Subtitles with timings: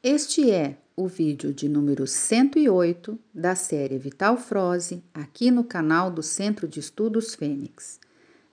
[0.00, 6.22] Este é o vídeo de número 108 da série Vital Froze, aqui no canal do
[6.22, 7.98] Centro de Estudos Fênix.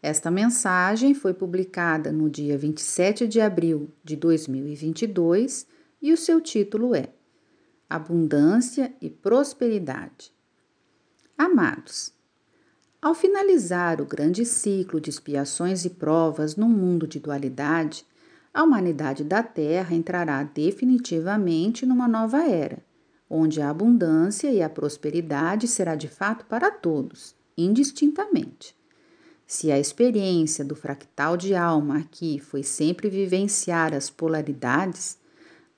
[0.02, 5.68] Esta mensagem foi publicada no dia 27 de abril de 2022
[6.02, 7.10] e o seu título é
[7.88, 10.34] Abundância e Prosperidade.
[11.38, 12.12] Amados,
[13.00, 18.04] ao finalizar o grande ciclo de expiações e provas no mundo de dualidade,
[18.56, 22.78] a humanidade da Terra entrará definitivamente numa nova era,
[23.30, 28.74] onde a abundância e a prosperidade será de fato para todos, indistintamente.
[29.46, 35.18] Se a experiência do fractal de alma aqui foi sempre vivenciar as polaridades,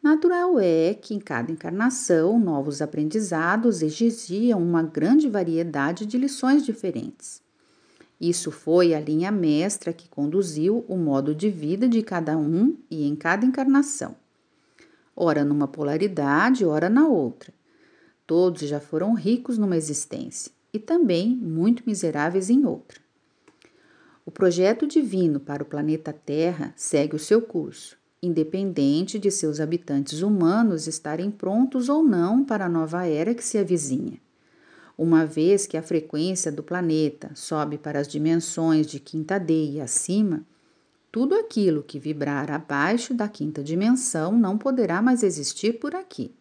[0.02, 7.42] natural é que em cada encarnação novos aprendizados exigiam uma grande variedade de lições diferentes.
[8.20, 13.08] Isso foi a linha mestra que conduziu o modo de vida de cada um e
[13.08, 14.16] em cada encarnação.
[15.16, 17.54] Ora numa polaridade, ora na outra.
[18.26, 23.00] Todos já foram ricos numa existência e também muito miseráveis em outra.
[24.26, 30.22] O projeto divino para o planeta Terra segue o seu curso independente de seus habitantes
[30.22, 34.20] humanos estarem prontos ou não para a nova era que se avizinha.
[34.98, 39.82] Uma vez que a frequência do planeta sobe para as dimensões de quinta D e
[39.82, 40.44] acima,
[41.12, 46.34] tudo aquilo que vibrar abaixo da quinta dimensão não poderá mais existir por aqui.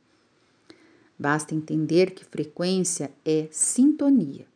[1.19, 4.47] Basta entender que frequência é sintonia.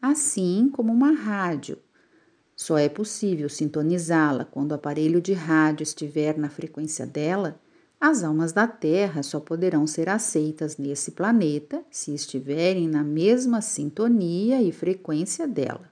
[0.00, 1.78] Assim como uma rádio
[2.54, 7.60] só é possível sintonizá-la quando o aparelho de rádio estiver na frequência dela.
[8.00, 14.62] As almas da Terra só poderão ser aceitas nesse planeta se estiverem na mesma sintonia
[14.62, 15.90] e frequência dela.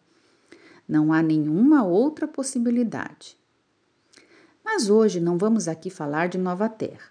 [0.88, 3.36] Não há nenhuma outra possibilidade.
[4.64, 7.10] Mas hoje não vamos aqui falar de Nova Terra.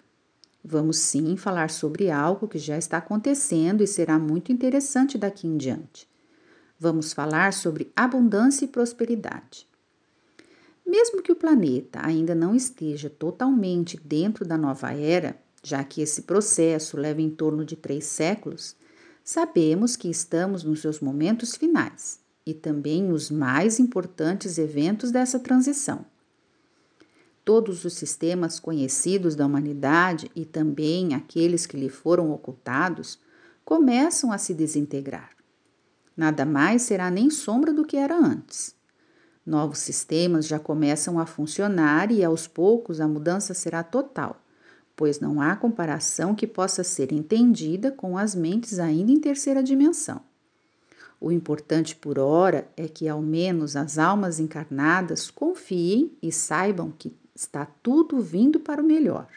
[0.64, 5.56] Vamos sim falar sobre algo que já está acontecendo e será muito interessante daqui em
[5.56, 6.08] diante
[6.78, 9.66] vamos falar sobre abundância e prosperidade.
[10.86, 16.22] Mesmo que o planeta ainda não esteja totalmente dentro da nova era, já que esse
[16.22, 18.76] processo leva em torno de três séculos,
[19.24, 26.06] sabemos que estamos nos seus momentos finais e também os mais importantes eventos dessa transição.
[27.44, 33.18] Todos os sistemas conhecidos da humanidade e também aqueles que lhe foram ocultados
[33.64, 35.30] começam a se desintegrar.
[36.16, 38.76] Nada mais será nem sombra do que era antes.
[39.46, 44.42] Novos sistemas já começam a funcionar e aos poucos a mudança será total,
[44.96, 50.20] pois não há comparação que possa ser entendida com as mentes ainda em terceira dimensão.
[51.20, 57.14] O importante por ora é que ao menos as almas encarnadas confiem e saibam que
[57.32, 59.28] está tudo vindo para o melhor.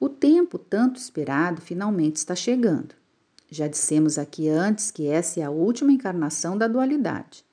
[0.00, 2.94] O tempo tanto esperado finalmente está chegando.
[3.50, 7.44] Já dissemos aqui antes que essa é a última encarnação da dualidade.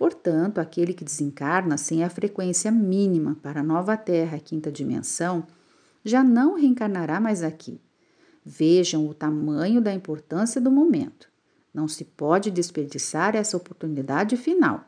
[0.00, 5.46] Portanto, aquele que desencarna sem a frequência mínima para a nova Terra, quinta dimensão,
[6.02, 7.78] já não reencarnará mais aqui.
[8.42, 11.28] Vejam o tamanho da importância do momento.
[11.74, 14.86] Não se pode desperdiçar essa oportunidade final.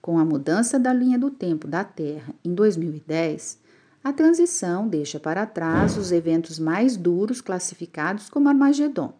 [0.00, 3.58] Com a mudança da linha do tempo da Terra em 2010,
[4.04, 9.12] a transição deixa para trás os eventos mais duros classificados como Armagedon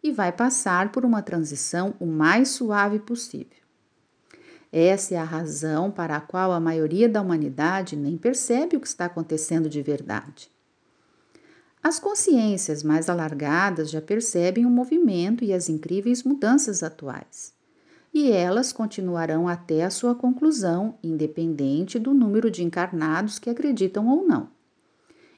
[0.00, 3.58] e vai passar por uma transição o mais suave possível.
[4.72, 8.86] Essa é a razão para a qual a maioria da humanidade nem percebe o que
[8.86, 10.50] está acontecendo de verdade.
[11.82, 17.58] As consciências mais alargadas já percebem o movimento e as incríveis mudanças atuais
[18.12, 24.26] e elas continuarão até a sua conclusão, independente do número de encarnados que acreditam ou
[24.26, 24.48] não,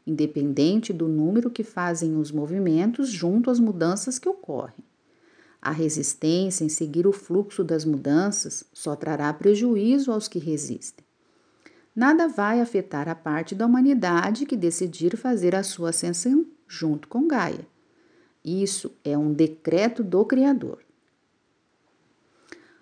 [0.07, 4.85] independente do número que fazem os movimentos junto às mudanças que ocorrem.
[5.63, 11.05] A resistência em seguir o fluxo das mudanças só trará prejuízo aos que resistem.
[11.95, 17.29] Nada vai afetar a parte da humanidade que decidir fazer a sua ascensão junto com
[17.29, 17.65] Gaia.
[18.45, 20.81] Isso é um decreto do Criador.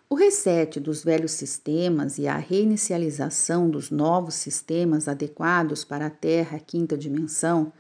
[0.09, 6.59] O reset dos velhos sistemas e a reinicialização dos novos sistemas adequados para a Terra
[6.59, 7.73] quinta dimensão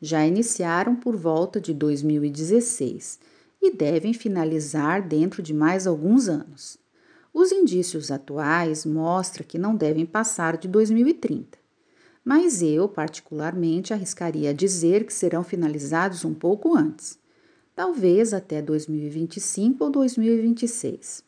[0.00, 6.78] já iniciaram por volta de 2016 e devem finalizar dentro de mais alguns anos.
[7.32, 11.58] Os indícios atuais mostram que não devem passar de 2030,
[12.24, 17.18] mas eu, particularmente, arriscaria dizer que serão finalizados um pouco antes,
[17.74, 21.22] talvez até 2025 ou 2026.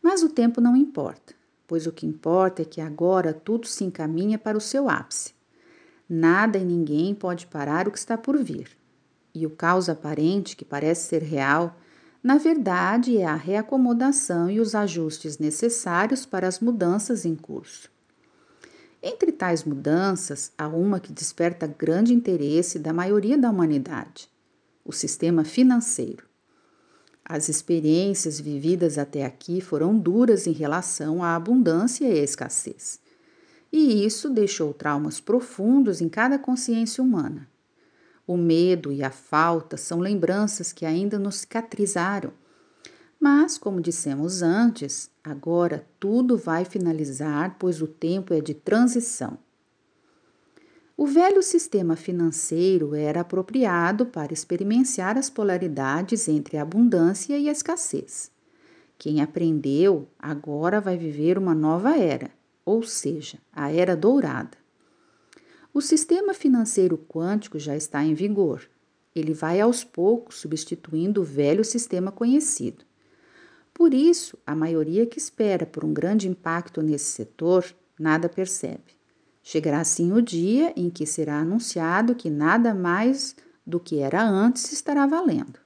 [0.00, 1.34] Mas o tempo não importa,
[1.66, 5.34] pois o que importa é que agora tudo se encaminha para o seu ápice.
[6.08, 8.68] Nada e ninguém pode parar o que está por vir.
[9.34, 11.76] E o caos aparente, que parece ser real,
[12.22, 17.90] na verdade é a reacomodação e os ajustes necessários para as mudanças em curso.
[19.02, 24.28] Entre tais mudanças, há uma que desperta grande interesse da maioria da humanidade:
[24.84, 26.24] o sistema financeiro.
[27.24, 33.00] As experiências vividas até aqui foram duras em relação à abundância e à escassez.
[33.72, 37.48] E isso deixou traumas profundos em cada consciência humana.
[38.26, 42.32] O medo e a falta são lembranças que ainda nos cicatrizaram.
[43.18, 49.38] Mas, como dissemos antes, agora tudo vai finalizar, pois o tempo é de transição.
[50.96, 57.52] O velho sistema financeiro era apropriado para experienciar as polaridades entre a abundância e a
[57.52, 58.30] escassez.
[58.98, 62.30] Quem aprendeu agora vai viver uma nova era,
[62.64, 64.61] ou seja, a era dourada.
[65.74, 68.68] O sistema financeiro quântico já está em vigor.
[69.14, 72.84] Ele vai aos poucos substituindo o velho sistema conhecido.
[73.72, 77.64] Por isso, a maioria que espera por um grande impacto nesse setor
[77.98, 78.92] nada percebe.
[79.42, 83.34] Chegará assim o dia em que será anunciado que nada mais
[83.66, 85.58] do que era antes estará valendo.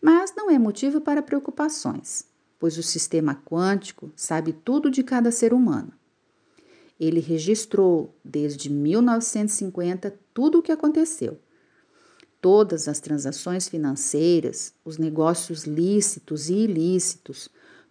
[0.00, 2.24] Mas não é motivo para preocupações,
[2.56, 5.92] pois o sistema quântico sabe tudo de cada ser humano.
[7.00, 11.38] Ele registrou desde 1950 tudo o que aconteceu.
[12.42, 17.48] Todas as transações financeiras, os negócios lícitos e ilícitos,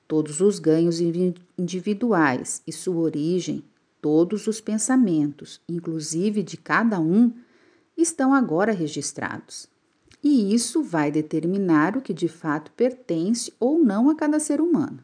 [0.08, 3.64] todos os ganhos individuais e sua origem,
[4.00, 7.34] todos os pensamentos, inclusive de cada um,
[7.98, 9.68] estão agora registrados.
[10.24, 15.04] E isso vai determinar o que de fato pertence ou não a cada ser humano.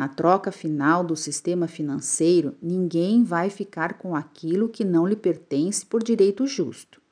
[0.00, 5.84] Na troca final do sistema financeiro, ninguém vai ficar com aquilo que não lhe pertence
[5.84, 7.02] por direito justo.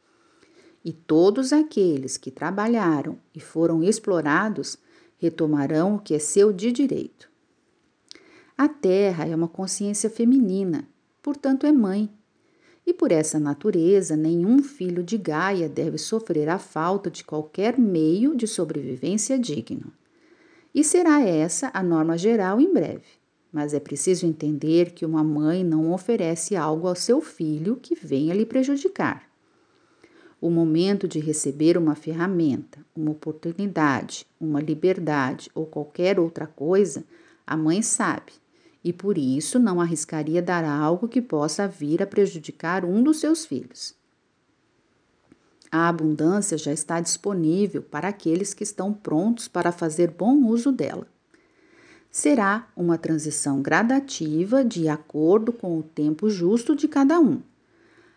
[0.83, 4.79] E todos aqueles que trabalharam e foram explorados
[5.19, 7.29] retomarão o que é seu de direito.
[8.57, 10.89] A Terra é uma consciência feminina,
[11.23, 12.11] portanto é mãe.
[12.87, 18.35] E por essa natureza, nenhum filho de Gaia deve sofrer a falta de qualquer meio
[18.35, 19.93] de sobrevivência digno.
[20.79, 23.03] E será essa a norma geral em breve.
[23.51, 28.33] Mas é preciso entender que uma mãe não oferece algo ao seu filho que venha
[28.33, 29.29] lhe prejudicar.
[30.41, 37.03] O momento de receber uma ferramenta, uma oportunidade, uma liberdade ou qualquer outra coisa,
[37.45, 38.31] a mãe sabe,
[38.85, 43.45] e por isso não arriscaria dar algo que possa vir a prejudicar um dos seus
[43.45, 43.98] filhos.
[45.71, 51.07] A abundância já está disponível para aqueles que estão prontos para fazer bom uso dela.
[52.11, 57.43] Será uma transição gradativa de acordo com o tempo justo de cada um.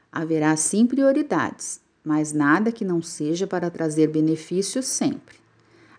[0.09, 5.36] Haverá sim prioridades, mas nada que não seja para trazer benefícios sempre.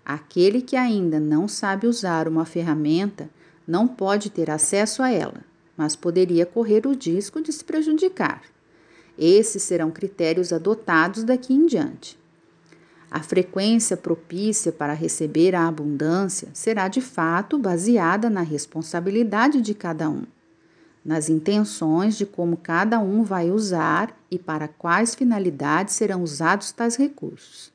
[0.04, 3.28] Aquele que ainda não sabe usar uma ferramenta
[3.66, 5.44] não pode ter acesso a ela,
[5.76, 8.42] mas poderia correr o risco de se prejudicar.
[9.18, 12.18] Esses serão critérios adotados daqui em diante.
[13.10, 20.08] A frequência propícia para receber a abundância será de fato baseada na responsabilidade de cada
[20.08, 20.22] um,
[21.04, 26.96] nas intenções de como cada um vai usar e para quais finalidades serão usados tais
[26.96, 27.70] recursos.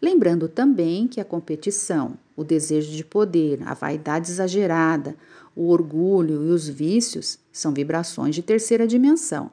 [0.00, 5.14] Lembrando também que a competição, o desejo de poder, a vaidade exagerada,
[5.54, 9.50] o orgulho e os vícios são vibrações de terceira dimensão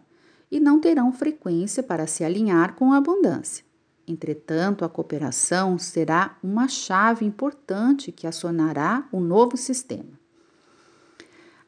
[0.52, 3.66] e não terão frequência para se alinhar com a abundância.
[4.08, 10.18] Entretanto, a cooperação será uma chave importante que acionará o novo sistema.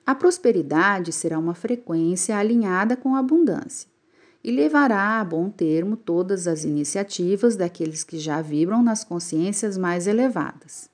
[0.06, 3.90] A prosperidade será uma frequência alinhada com a abundância
[4.44, 10.08] e levará a bom termo todas as iniciativas daqueles que já vibram nas consciências mais
[10.08, 10.90] elevadas.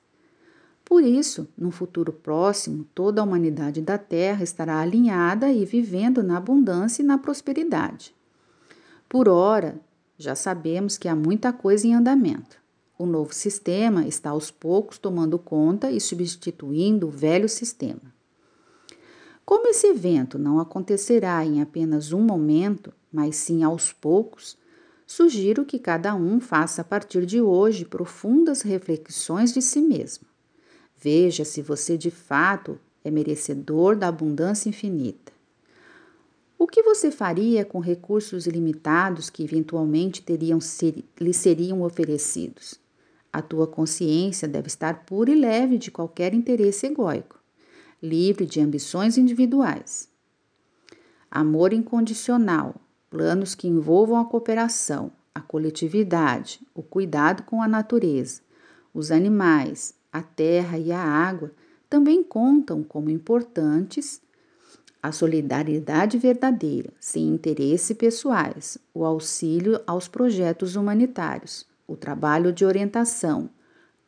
[0.88, 6.36] Por isso, no futuro próximo, toda a humanidade da Terra estará alinhada e vivendo na
[6.36, 8.14] abundância e na prosperidade.
[9.08, 9.80] Por ora,
[10.16, 12.56] já sabemos que há muita coisa em andamento.
[12.96, 18.14] O novo sistema está aos poucos tomando conta e substituindo o velho sistema.
[19.44, 24.56] Como esse evento não acontecerá em apenas um momento, mas sim aos poucos,
[25.04, 30.35] sugiro que cada um faça a partir de hoje profundas reflexões de si mesmo.
[30.98, 35.32] Veja se você de fato é merecedor da abundância infinita.
[36.58, 42.80] O que você faria com recursos ilimitados que eventualmente teriam ser, lhe seriam oferecidos?
[43.30, 47.38] A tua consciência deve estar pura e leve de qualquer interesse egóico,
[48.02, 50.08] livre de ambições individuais.
[51.30, 52.74] Amor incondicional,
[53.10, 58.40] planos que envolvam a cooperação, a coletividade, o cuidado com a natureza,
[58.94, 61.52] os animais, a terra e a água
[61.90, 64.22] também contam como importantes
[65.02, 73.50] a solidariedade verdadeira, sem interesse pessoais, o auxílio aos projetos humanitários, o trabalho de orientação,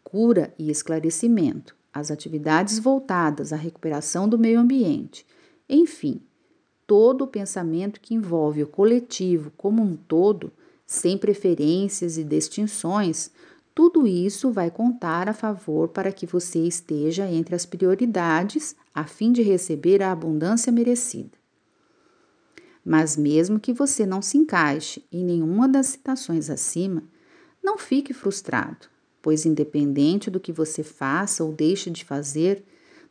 [0.03, 5.27] cura e esclarecimento, as atividades voltadas à recuperação do meio ambiente,
[5.69, 6.23] enfim,
[6.87, 10.51] todo o pensamento que envolve o coletivo como um todo,
[10.87, 13.31] sem preferências e distinções,
[13.79, 19.31] tudo isso vai contar a favor para que você esteja entre as prioridades a fim
[19.31, 21.39] de receber a abundância merecida.
[22.85, 27.05] Mas, mesmo que você não se encaixe em nenhuma das citações acima,
[27.63, 28.89] não fique frustrado,
[29.23, 32.65] pois, independente do que você faça ou deixe de fazer,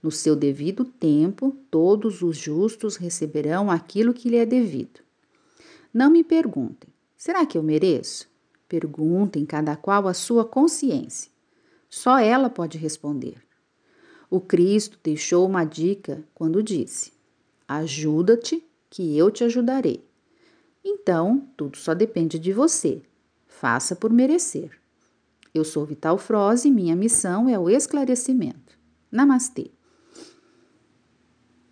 [0.04, 5.00] no seu devido tempo, todos os justos receberão aquilo que lhe é devido.
[5.94, 8.28] Não me perguntem: será que eu mereço?
[8.68, 11.32] Perguntem cada qual a sua consciência.
[11.90, 13.42] Só ela pode responder.
[14.30, 17.14] O Cristo deixou uma dica quando disse:
[17.68, 20.06] Ajuda-te, que eu te ajudarei.
[20.84, 23.02] Então, tudo só depende de você.
[23.46, 24.72] Faça por merecer.
[25.54, 28.78] Eu sou Vital Froze e minha missão é o esclarecimento.
[29.12, 29.72] Namastê.